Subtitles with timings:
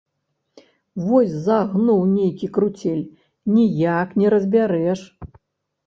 [1.07, 3.07] Вось загнуў нейкі круцель,
[3.61, 4.99] ніяк не разбярэш!